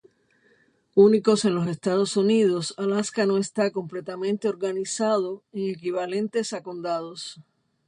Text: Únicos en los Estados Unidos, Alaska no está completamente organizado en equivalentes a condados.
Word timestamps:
Únicos 0.95 1.45
en 1.45 1.53
los 1.53 1.67
Estados 1.67 2.17
Unidos, 2.17 2.73
Alaska 2.77 3.27
no 3.27 3.37
está 3.37 3.69
completamente 3.69 4.49
organizado 4.49 5.43
en 5.53 5.69
equivalentes 5.69 6.53
a 6.53 6.63
condados. 6.63 7.39